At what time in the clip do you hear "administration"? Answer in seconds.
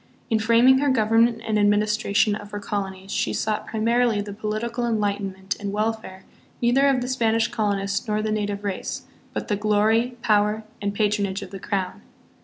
1.59-2.33